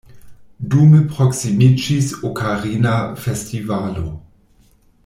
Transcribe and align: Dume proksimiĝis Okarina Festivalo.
Dume 0.71 1.01
proksimiĝis 1.17 2.09
Okarina 2.31 2.95
Festivalo. 3.27 4.07